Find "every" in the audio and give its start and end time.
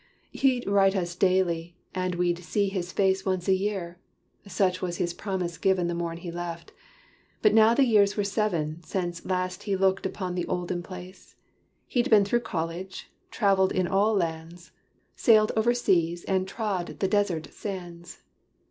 3.43-3.53